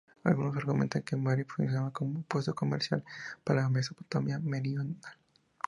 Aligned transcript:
Algunos 0.23 0.57
argumentan 0.57 1.03
que 1.03 1.15
Mari 1.15 1.43
funcionaba 1.43 1.93
como 1.93 2.23
puesto 2.23 2.55
comercial 2.55 3.03
para 3.43 3.61
la 3.61 3.69
Mesopotamia 3.69 4.39
meridional. 4.39 4.97